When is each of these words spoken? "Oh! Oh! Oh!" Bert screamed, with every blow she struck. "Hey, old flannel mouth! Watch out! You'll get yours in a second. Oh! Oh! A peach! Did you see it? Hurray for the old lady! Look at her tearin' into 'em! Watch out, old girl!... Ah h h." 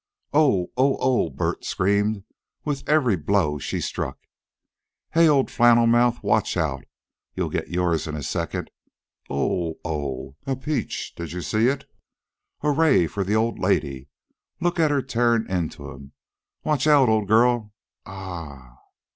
"Oh! 0.33 0.71
Oh! 0.77 0.97
Oh!" 0.99 1.29
Bert 1.29 1.63
screamed, 1.63 2.23
with 2.65 2.89
every 2.89 3.15
blow 3.15 3.59
she 3.59 3.79
struck. 3.79 4.17
"Hey, 5.11 5.27
old 5.29 5.51
flannel 5.51 5.85
mouth! 5.85 6.23
Watch 6.23 6.57
out! 6.57 6.85
You'll 7.35 7.51
get 7.51 7.67
yours 7.67 8.07
in 8.07 8.15
a 8.15 8.23
second. 8.23 8.71
Oh! 9.29 9.75
Oh! 9.85 10.37
A 10.47 10.55
peach! 10.55 11.13
Did 11.13 11.33
you 11.33 11.43
see 11.43 11.67
it? 11.67 11.87
Hurray 12.63 13.05
for 13.05 13.23
the 13.23 13.35
old 13.35 13.59
lady! 13.59 14.09
Look 14.59 14.79
at 14.79 14.89
her 14.89 15.03
tearin' 15.03 15.45
into 15.47 15.93
'em! 15.93 16.13
Watch 16.63 16.87
out, 16.87 17.07
old 17.07 17.27
girl!... 17.27 17.71
Ah 18.03 18.55
h 18.57 18.69
h." 18.73 18.79